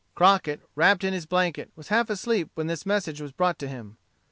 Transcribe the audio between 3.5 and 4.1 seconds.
to him.